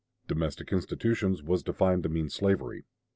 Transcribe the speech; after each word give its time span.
"Domestic 0.27 0.71
institutions" 0.73 1.43
was 1.43 1.61
defined 1.61 2.01
to 2.01 2.09
mean 2.09 2.27
slavery. 2.27 2.85